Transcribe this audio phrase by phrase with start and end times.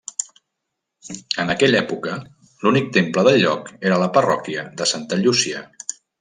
[1.43, 2.15] En aquella època
[2.63, 5.63] l'únic temple del lloc era la parròquia de Santa Llúcia.